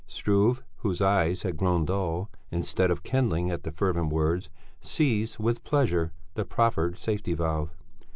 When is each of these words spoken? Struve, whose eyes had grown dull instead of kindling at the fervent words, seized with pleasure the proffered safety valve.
Struve, 0.07 0.63
whose 0.77 0.99
eyes 0.99 1.43
had 1.43 1.55
grown 1.57 1.85
dull 1.85 2.31
instead 2.49 2.89
of 2.89 3.03
kindling 3.03 3.51
at 3.51 3.61
the 3.61 3.69
fervent 3.71 4.11
words, 4.11 4.49
seized 4.81 5.37
with 5.37 5.63
pleasure 5.63 6.11
the 6.33 6.43
proffered 6.43 6.97
safety 6.97 7.33
valve. 7.35 7.69